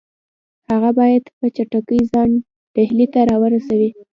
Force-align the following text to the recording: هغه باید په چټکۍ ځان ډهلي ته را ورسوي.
هغه 0.69 0.89
باید 0.99 1.23
په 1.37 1.45
چټکۍ 1.55 2.01
ځان 2.11 2.29
ډهلي 2.75 3.07
ته 3.13 3.19
را 3.29 3.35
ورسوي. 3.41 3.89